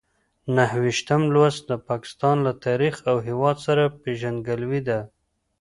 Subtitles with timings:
[0.55, 4.99] نهه ویشتم لوست د پاکستان له تاریخ او هېواد سره پېژندګلوي ده.